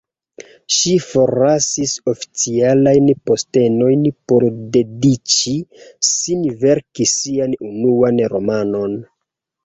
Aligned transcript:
Ŝi 0.75 0.91
forlasis 1.07 1.91
oficialajn 2.11 3.11
postenojn 3.29 4.07
por 4.31 4.45
dediĉi 4.77 5.53
sin 6.13 6.41
verki 6.63 7.07
sian 7.11 7.53
unuan 7.69 8.23
romanon. 8.35 8.97